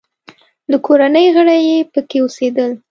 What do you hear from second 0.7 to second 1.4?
د کورنۍ